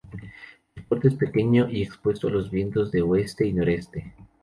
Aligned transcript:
El 0.75 0.83
puerto 0.85 1.09
es 1.09 1.13
pequeño 1.13 1.69
y 1.69 1.83
expuesto 1.83 2.27
a 2.27 2.31
los 2.31 2.49
vientos 2.49 2.89
de 2.91 3.03
oeste 3.03 3.45
y 3.45 3.53
noreste. 3.53 4.15